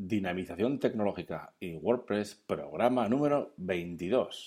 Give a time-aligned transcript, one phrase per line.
[0.00, 4.46] Dinamización tecnológica y WordPress, programa número 22.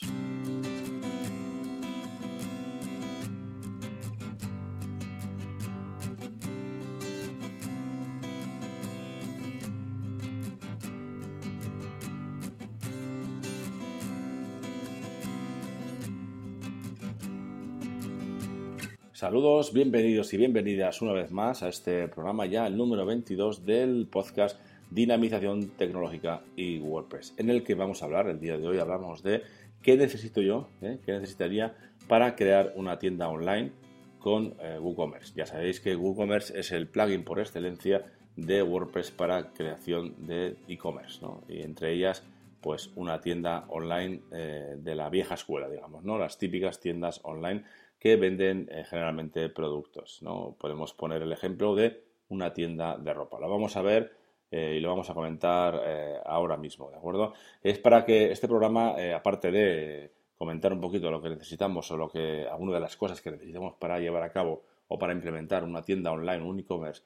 [19.12, 24.08] Saludos, bienvenidos y bienvenidas una vez más a este programa ya, el número 22 del
[24.10, 24.58] podcast
[24.92, 29.24] dinamización tecnológica y WordPress, en el que vamos a hablar, el día de hoy hablamos
[29.24, 29.42] de
[29.82, 31.00] qué necesito yo, ¿eh?
[31.04, 31.76] qué necesitaría
[32.08, 33.72] para crear una tienda online
[34.20, 35.34] con eh, WooCommerce.
[35.34, 41.26] Ya sabéis que WooCommerce es el plugin por excelencia de WordPress para creación de e-commerce,
[41.48, 42.24] y entre ellas
[42.60, 46.20] pues una tienda online eh, de la vieja escuela, digamos, ¿no?
[46.20, 47.64] Las típicas tiendas online
[47.98, 50.56] que venden generalmente productos, ¿no?
[50.60, 53.40] Podemos poner el ejemplo de una tienda de ropa.
[53.40, 54.21] Lo vamos a ver
[54.52, 57.34] eh, y lo vamos a comentar eh, ahora mismo, ¿de acuerdo?
[57.64, 61.98] Es para que este programa, eh, aparte de comentar un poquito lo que necesitamos o
[61.98, 65.64] lo que alguna de las cosas que necesitamos para llevar a cabo o para implementar
[65.64, 67.02] una tienda online, un e-commerce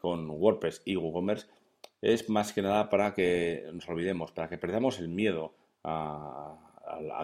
[0.00, 1.46] con WordPress y WooCommerce,
[2.02, 6.58] es más que nada para que nos olvidemos, para que perdamos el miedo a,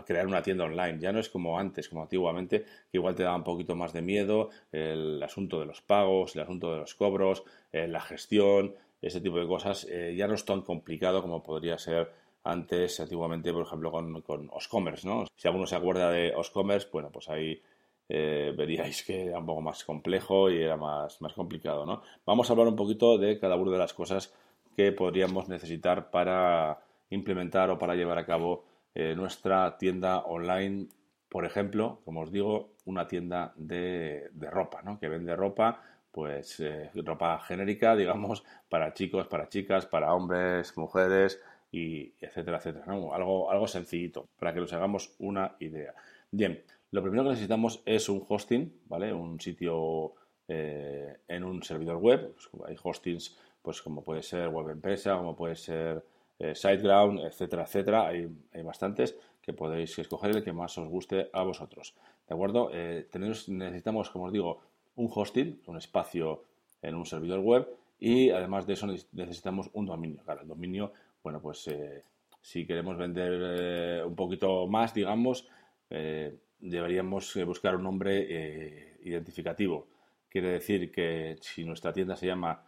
[0.06, 0.98] crear una tienda online.
[0.98, 4.00] Ya no es como antes, como antiguamente, que igual te daba un poquito más de
[4.02, 9.38] miedo el asunto de los pagos, el asunto de los cobros, la gestión, ese tipo
[9.38, 12.10] de cosas eh, ya no es tan complicado como podría ser
[12.44, 15.26] antes, antiguamente, por ejemplo, con, con Oscommerce, ¿no?
[15.36, 17.60] Si alguno se acuerda de Oscommerce, bueno, pues ahí
[18.08, 22.02] eh, veríais que era un poco más complejo y era más, más complicado, ¿no?
[22.26, 24.32] Vamos a hablar un poquito de cada una de las cosas
[24.76, 26.80] que podríamos necesitar para
[27.10, 28.64] implementar o para llevar a cabo
[28.94, 30.88] eh, nuestra tienda online,
[31.28, 34.98] por ejemplo, como os digo, una tienda de, de ropa, ¿no?
[34.98, 35.80] Que vende ropa
[36.12, 41.40] pues eh, ropa genérica, digamos, para chicos, para chicas, para hombres, mujeres
[41.72, 42.84] y etcétera, etcétera.
[42.86, 45.94] Algo, algo sencillito para que nos hagamos una idea.
[46.30, 49.12] Bien, lo primero que necesitamos es un hosting, ¿vale?
[49.12, 50.12] Un sitio
[50.46, 52.34] eh, en un servidor web.
[52.34, 56.04] Pues, hay hostings, pues como puede ser Web Empresa, como puede ser
[56.38, 58.06] eh, SiteGround, etcétera, etcétera.
[58.08, 61.94] Hay, hay, bastantes que podéis escoger el que más os guste a vosotros.
[62.28, 62.70] ¿De acuerdo?
[62.70, 64.60] necesitamos, como os digo,
[64.96, 66.44] un hosting, un espacio
[66.82, 70.22] en un servidor web y además de eso necesitamos un dominio.
[70.24, 70.92] Claro, el dominio,
[71.22, 72.02] bueno, pues eh,
[72.40, 75.46] si queremos vender eh, un poquito más, digamos,
[75.88, 79.86] eh, deberíamos buscar un nombre identificativo.
[80.28, 82.64] Quiere decir que si nuestra tienda se llama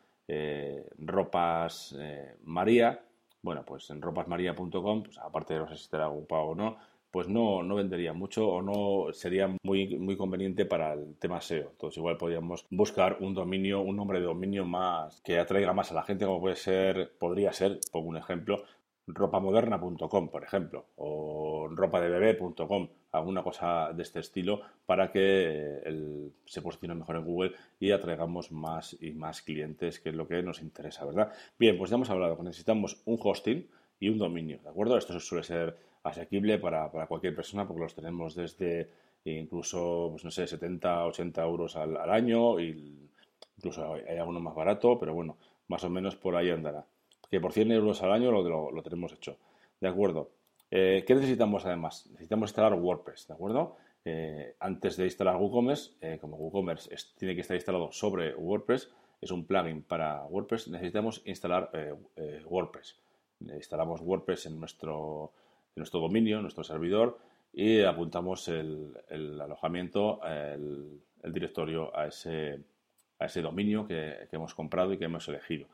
[0.99, 1.97] Ropas
[2.45, 3.01] María,
[3.43, 6.77] bueno, pues en ropasmaria.com, pues aparte de no sé si estará ocupado o no,
[7.15, 11.71] pues no, no vendería mucho o no sería muy, muy conveniente para el tema SEO.
[11.71, 15.95] Entonces igual podríamos buscar un dominio, un nombre de dominio más que atraiga más a
[15.95, 18.65] la gente, como puede ser, podría ser, pongo un ejemplo,
[19.07, 27.15] ropamoderna.com, por ejemplo, o ropadebebé.com, alguna cosa de este estilo para que se posicione mejor
[27.15, 31.31] en Google y atraigamos más y más clientes, que es lo que nos interesa, ¿verdad?
[31.61, 33.69] Bien, pues ya hemos hablado que necesitamos un hosting
[34.01, 34.99] y un dominio, ¿de acuerdo?
[34.99, 38.89] Esto suele ser asequible para, para cualquier persona porque los tenemos desde
[39.25, 43.09] incluso, pues no sé, 70, 80 euros al, año y
[43.57, 45.39] incluso hay, alguno más barato, pero bueno,
[45.69, 46.85] más o menos por ahí andará.
[47.31, 49.39] Que por 100 euros al año lo, lo, tenemos hecho.
[49.81, 50.31] ¿De acuerdo?
[50.71, 52.07] Eh, ¿Qué necesitamos además?
[52.11, 53.77] Necesitamos instalar WordPress, ¿de acuerdo?
[54.05, 59.31] Eh, antes de instalar WooCommerce, eh, como WooCommerce tiene que estar instalado sobre WordPress, es
[59.31, 61.71] un plugin para WordPress, necesitamos instalar
[62.45, 63.01] WordPress.
[63.41, 65.33] Instalamos WordPress en nuestro
[65.77, 67.19] nuestro dominio, nuestro servidor,
[67.53, 68.95] y apuntamos el,
[69.41, 71.01] alojamiento, el,
[71.33, 72.61] directorio a ese,
[73.19, 75.67] a ese dominio que, hemos comprado y que hemos elegido.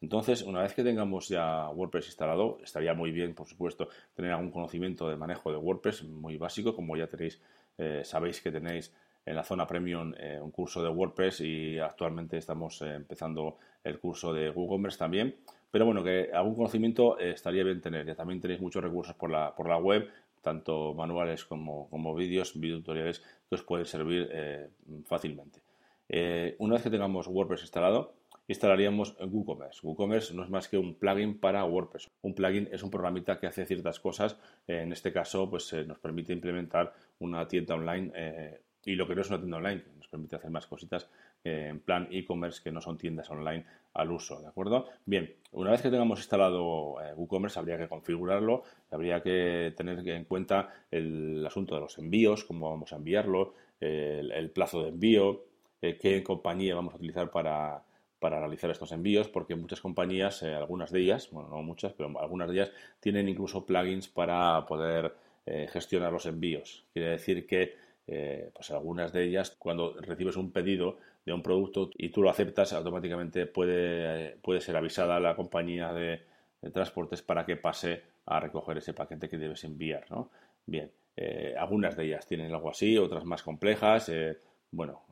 [0.00, 4.50] Entonces, una vez que tengamos ya WordPress instalado, estaría muy bien, por supuesto, tener algún
[4.50, 7.40] conocimiento de manejo de WordPress muy básico, como ya tenéis,
[7.78, 8.92] eh, sabéis que tenéis
[9.28, 13.98] en la zona premium eh, un curso de WordPress y actualmente estamos eh, empezando el
[13.98, 15.36] curso de WooCommerce también.
[15.70, 18.06] Pero bueno, que algún conocimiento eh, estaría bien tener.
[18.06, 20.08] Ya también tenéis muchos recursos por la, por la web,
[20.42, 24.68] tanto manuales como, como vídeos, videotutoriales que os pueden servir eh,
[25.04, 25.60] fácilmente.
[26.08, 28.14] Eh, una vez que tengamos WordPress instalado,
[28.46, 29.86] instalaríamos WooCommerce.
[29.86, 32.08] WooCommerce no es más que un plugin para WordPress.
[32.22, 34.38] Un plugin es un programita que hace ciertas cosas.
[34.66, 38.10] en este caso, pues nos permite implementar una tienda online
[38.86, 41.10] y lo que no es una tienda online, que nos permite hacer más cositas
[41.44, 43.64] en plan e-commerce que no son tiendas online
[43.94, 44.86] al uso, ¿de acuerdo?
[45.06, 50.24] Bien, una vez que tengamos instalado eh, WooCommerce habría que configurarlo, habría que tener en
[50.24, 55.44] cuenta el asunto de los envíos, cómo vamos a enviarlo, el, plazo de envío,
[55.82, 57.82] eh, qué compañía vamos a utilizar para,
[58.18, 62.18] para realizar estos envíos porque muchas compañías, eh, algunas de ellas, bueno, no muchas, pero
[62.20, 65.14] algunas de ellas tienen incluso plugins para poder
[65.46, 66.84] eh, gestionar los envíos.
[66.92, 67.76] Quiere decir que
[68.08, 72.30] eh, pues algunas de ellas, cuando recibes un pedido de un producto y tú lo
[72.30, 76.22] aceptas, automáticamente puede, puede ser avisada la compañía de,
[76.72, 80.10] transportes para que pase a recoger ese paquete que debes enviar.
[80.10, 80.30] ¿no?
[80.66, 80.90] Bien,
[81.56, 84.10] algunas de ellas tienen algo así, otras más complejas.
[84.72, 85.04] bueno,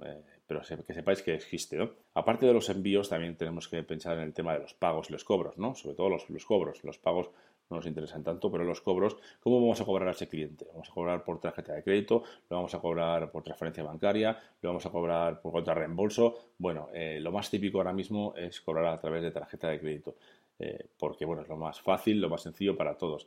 [0.47, 1.79] pero que sepáis que existe.
[2.15, 5.13] Aparte de los envíos, también tenemos que pensar en el tema de los pagos y
[5.13, 5.75] los cobros, ¿no?
[5.75, 6.83] sobre todo los, los cobros.
[6.83, 7.31] Los pagos
[7.69, 10.67] no nos interesan tanto, pero los cobros, ¿cómo vamos a cobrar a ese cliente?
[10.73, 14.71] Vamos a cobrar por tarjeta de crédito, lo vamos a cobrar por transferencia bancaria, lo
[14.71, 16.37] vamos a cobrar por contra reembolso.
[16.59, 20.15] Bueno, eh, lo más típico ahora mismo es cobrar a través de tarjeta de crédito,
[20.59, 23.27] eh, porque bueno, es lo más fácil, lo más sencillo para todos.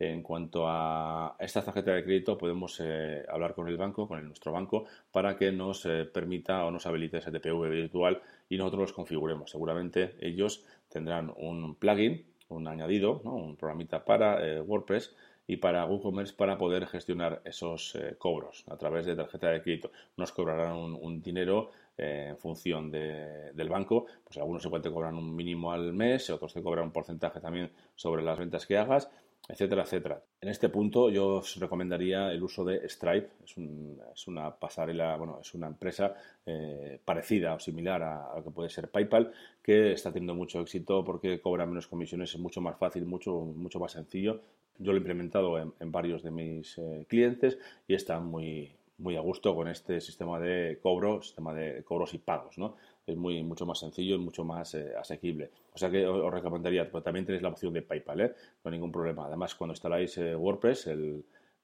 [0.00, 4.52] En cuanto a esta tarjeta de crédito, podemos eh, hablar con el banco, con nuestro
[4.52, 9.50] banco, para que nos permita o nos habilite ese TPV virtual y nosotros los configuremos.
[9.50, 15.14] Seguramente ellos tendrán un plugin, un añadido, un programita para eh, WordPress
[15.46, 19.90] y para WooCommerce para poder gestionar esos cobros a través de tarjeta de crédito.
[20.18, 25.72] Nos cobrarán un, dinero en función del banco, pues algunos se pueden cobrar un mínimo
[25.72, 29.10] al mes, otros te cobran un porcentaje también sobre las ventas que hagas
[29.48, 30.22] etcétera, etcétera.
[30.40, 33.30] En este punto yo os recomendaría el uso de Stripe.
[33.44, 36.14] Es, una pasarela, bueno, es una empresa
[36.44, 41.02] eh, parecida o similar a, lo que puede ser PayPal, que está teniendo mucho éxito
[41.02, 44.40] porque cobra menos comisiones, es mucho más fácil, mucho, mucho más sencillo.
[44.78, 47.58] Yo lo he implementado en, varios de mis eh, clientes
[47.88, 52.18] y está muy, muy a gusto con este sistema de cobro, sistema de cobros y
[52.18, 52.76] pagos, ¿no?
[53.08, 55.50] Es muy, mucho más sencillo y mucho más eh, asequible.
[55.72, 58.34] O sea que os, recomendaría, pero también tenéis la opción de PayPal, ¿eh?
[58.62, 59.24] No hay ningún problema.
[59.24, 60.90] Además, cuando instaláis eh, WordPress,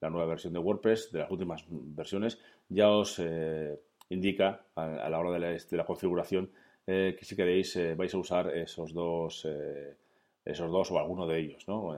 [0.00, 2.38] la nueva versión de WordPress, de las últimas versiones,
[2.70, 6.50] ya os eh, indica a, la hora de la, de la configuración
[6.87, 9.49] que si queréis vais a usar esos dos,
[10.44, 11.97] esos dos o alguno de ellos, ¿no?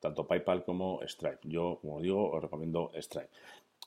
[0.00, 1.40] tanto PayPal como Stripe.
[1.42, 3.30] Yo, como digo, os recomiendo Stripe.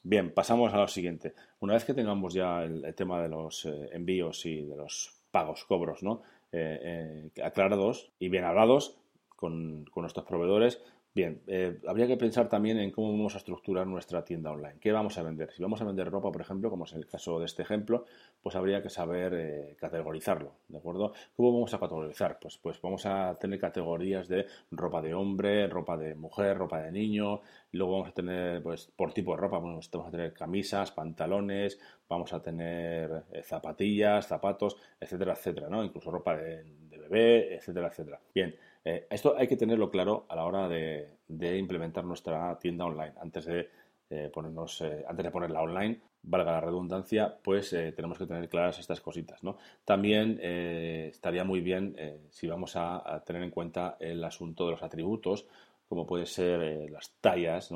[0.05, 1.33] Bien, pasamos a lo siguiente.
[1.61, 5.63] Una vez que tengamos ya el, tema de los eh, envíos y de los pagos,
[5.63, 6.21] cobros, ¿no?
[6.51, 8.97] Eh, eh, aclarados y bien hablados
[9.29, 10.81] con, con nuestros proveedores,
[11.15, 14.79] Bien, eh, habría que pensar también en cómo vamos a estructurar nuestra tienda online.
[14.79, 15.51] ¿Qué vamos a vender?
[15.51, 18.05] Si vamos a vender ropa, por ejemplo, como es el caso de este ejemplo,
[18.41, 21.13] pues habría que saber eh, categorizarlo, ¿de acuerdo?
[21.35, 22.39] ¿Cómo vamos a categorizar?
[22.41, 26.91] Pues, pues vamos a tener categorías de ropa de hombre, ropa de mujer, ropa de
[26.91, 27.41] niño,
[27.73, 31.79] luego vamos a tener, pues, por tipo de ropa, vamos a tener camisas, pantalones,
[32.09, 35.83] vamos a tener eh, zapatillas, zapatos, etcétera, etcétera, ¿no?
[35.83, 38.19] Incluso ropa de bebé, etcétera, etcétera.
[38.33, 38.55] Bien,
[38.85, 41.17] eh, esto hay que tenerlo claro a la hora de,
[41.57, 43.13] implementar nuestra tienda online.
[43.19, 43.69] Antes de,
[44.09, 48.79] eh, ponernos, eh, antes de ponerla online, valga la redundancia, pues tenemos que tener claras
[48.79, 49.41] estas cositas.
[49.83, 51.97] También estaría muy bien
[52.29, 55.45] si vamos a, tener en cuenta el asunto de los atributos,
[55.89, 57.71] como pueden ser las tallas,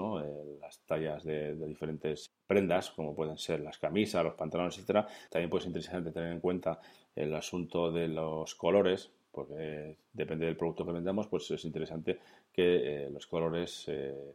[0.61, 5.05] las tallas de, de, diferentes prendas, como pueden ser las camisas, los pantalones, etcétera.
[5.29, 6.79] También puede ser interesante tener en cuenta
[7.15, 12.17] el asunto de los colores, porque depende del producto que vendamos, pues es interesante
[12.51, 14.33] que eh, los colores eh,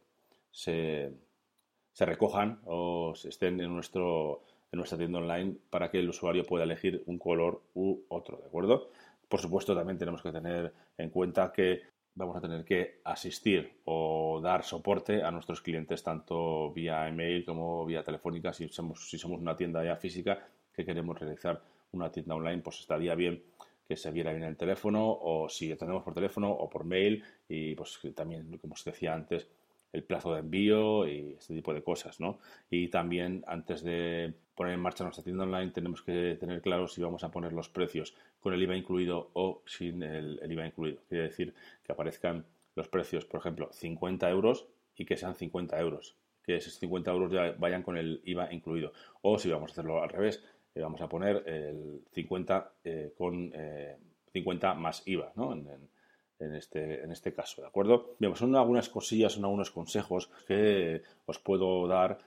[0.48, 1.12] se,
[1.98, 7.02] recojan o estén en, nuestro, en nuestra tienda online para que el usuario pueda elegir
[7.06, 8.90] un color u otro, ¿de acuerdo?
[9.28, 11.82] Por supuesto, también tenemos que tener en cuenta que
[12.14, 17.84] vamos a tener que asistir o dar soporte a nuestros clientes tanto vía email como
[17.86, 18.52] vía telefónica.
[18.52, 22.78] Si somos, si somos una tienda ya física que queremos realizar una tienda online, pues
[22.78, 23.42] estaría bien
[23.92, 27.74] que se viera bien el teléfono o si tenemos por teléfono o por mail y
[27.74, 29.46] pues también, como os decía antes,
[29.92, 32.38] el plazo de envío y este tipo de cosas, ¿no?
[32.70, 37.02] Y también antes de poner en marcha nuestra tienda online tenemos que tener claro si
[37.02, 41.02] vamos a poner los precios con el IVA incluido o sin el, IVA incluido.
[41.06, 41.52] Quiere decir
[41.84, 46.78] que aparezcan los precios, por ejemplo, 50 euros y que sean 50 euros, que esos
[46.78, 48.94] 50 euros ya vayan con el IVA incluido.
[49.20, 50.42] O si vamos a hacerlo al revés,
[50.80, 53.52] vamos a poner el 50 eh, con
[54.32, 55.52] 50 eh, más IVA, ¿no?
[55.52, 58.16] En, este, en este caso, ¿de acuerdo?
[58.18, 62.18] Bien, pues son algunas cosillas, son algunos consejos que os puedo dar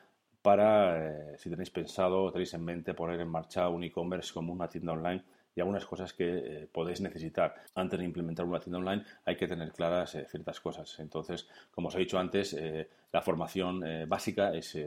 [0.41, 4.69] para, eh, si tenéis pensado, tenéis en mente poner en marcha un e-commerce como una
[4.69, 5.23] tienda online
[5.55, 7.55] y algunas cosas que eh, podéis necesitar.
[7.75, 10.99] Antes de implementar una tienda online hay que tener claras eh, ciertas cosas.
[10.99, 14.77] Entonces, como os he dicho antes, eh, la formación básica es,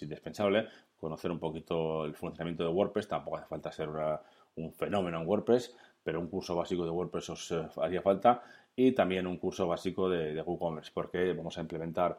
[0.00, 0.68] indispensable.
[1.04, 3.90] Conocer un poquito el funcionamiento de WordPress, tampoco hace falta ser
[4.56, 8.42] un fenómeno en WordPress, pero un curso básico de WordPress os haría falta
[8.74, 12.18] y también un curso básico de, WooCommerce, porque vamos a implementar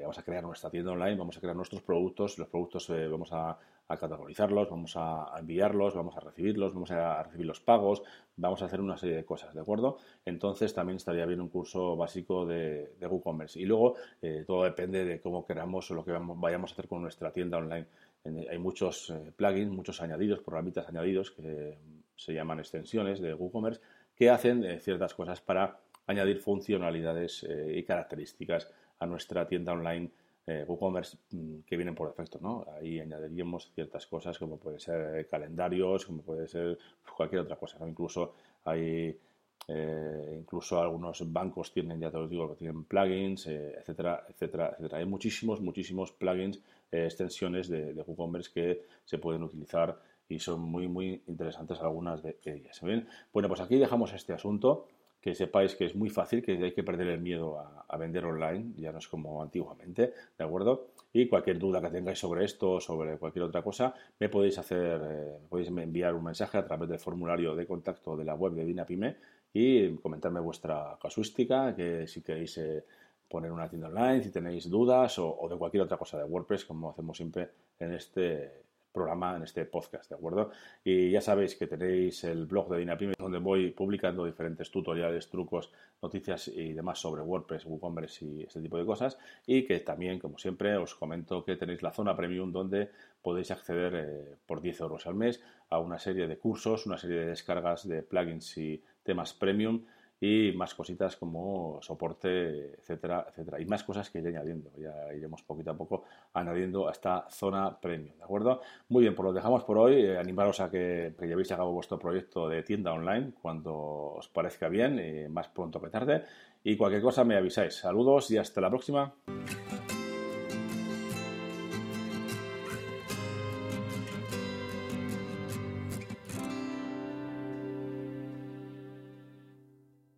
[0.00, 3.58] vamos a crear nuestra tienda online, vamos a crear nuestros productos, los productos vamos a,
[3.88, 8.02] a categorizarlos, vamos a enviarlos, vamos a recibirlos, vamos a recibir los pagos,
[8.36, 9.98] vamos a hacer una serie de cosas, ¿de acuerdo?
[10.24, 13.60] Entonces también estaría bien un curso básico de, WooCommerce.
[13.60, 17.02] Y luego eh, todo depende de cómo queramos o lo que vayamos a hacer con
[17.02, 17.86] nuestra tienda online.
[18.24, 21.76] Hay muchos eh, plugins, muchos añadidos, programitas añadidos que
[22.16, 23.80] se llaman extensiones de WooCommerce
[24.16, 30.10] que hacen eh, ciertas cosas para añadir funcionalidades y características a nuestra tienda online
[30.46, 32.66] eh, WooCommerce mm, que vienen por defecto, ¿no?
[32.76, 36.78] Ahí añadiríamos ciertas cosas como puede ser eh, calendarios, como puede ser
[37.16, 39.18] cualquier otra cosa, Incluso hay
[39.68, 44.70] eh, incluso algunos bancos tienen, ya te lo digo, que tienen plugins, eh, etcétera, etcétera,
[44.72, 44.98] etcétera.
[44.98, 50.86] Hay muchísimos, muchísimos plugins, extensiones de, de, WooCommerce que se pueden utilizar y son muy,
[50.88, 52.80] muy interesantes algunas de ellas.
[52.82, 53.08] ¿bien?
[53.32, 54.86] Bueno, pues aquí dejamos este asunto
[55.24, 58.74] que sepáis que es muy fácil, que hay que perder el miedo a, vender online,
[58.76, 60.88] ya no es como antiguamente, ¿de acuerdo?
[61.14, 65.38] Y cualquier duda que tengáis sobre esto sobre cualquier otra cosa, me podéis hacer, eh,
[65.48, 69.16] podéis enviar un mensaje a través del formulario de contacto de la web de Dinapime
[69.54, 72.84] y comentarme vuestra casuística, que si queréis eh,
[73.28, 76.90] poner una tienda online, si tenéis dudas o, de cualquier otra cosa de WordPress, como
[76.90, 80.50] hacemos siempre en este programa en este podcast, ¿de acuerdo?
[80.84, 85.72] Y ya sabéis que tenéis el blog de Dinapime donde voy publicando diferentes tutoriales, trucos,
[86.00, 89.18] noticias y demás sobre WordPress, WooCommerce y ese tipo de cosas.
[89.46, 92.88] Y que también, como siempre, os comento que tenéis la zona premium donde
[93.20, 97.18] podéis acceder eh, por 10 euros al mes a una serie de cursos, una serie
[97.18, 99.84] de descargas de plugins y temas premium
[100.20, 103.60] y más cositas como soporte, etcétera, etcétera.
[103.60, 104.70] Y más cosas que iré añadiendo.
[104.78, 108.60] Ya iremos poquito a poco añadiendo a esta zona premium, ¿de acuerdo?
[108.88, 109.96] Muy bien, pues lo dejamos por hoy.
[109.96, 113.74] Eh, animaros a que, llevéis a cabo vuestro proyecto de tienda online cuando
[114.16, 116.24] os parezca bien, más pronto que tarde.
[116.62, 117.74] Y cualquier cosa me avisáis.
[117.74, 119.14] Saludos y hasta la próxima.